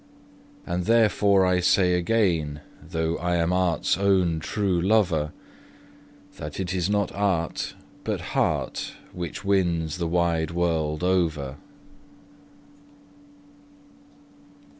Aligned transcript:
And 0.65 0.85
therefore 0.85 1.45
I 1.45 1.59
say 1.59 1.93
again, 1.93 2.61
though 2.81 3.17
I 3.17 3.35
am 3.35 3.53
art's 3.53 3.99
own 3.99 4.39
true 4.39 4.81
lover, 4.81 5.31
That 6.37 6.59
it 6.59 6.73
is 6.73 6.89
not 6.89 7.11
art, 7.11 7.75
but 8.03 8.19
heart, 8.33 8.93
which 9.13 9.45
wins 9.45 9.99
the 9.99 10.07
wide 10.07 10.49
world 10.49 11.03
over. 11.03 11.57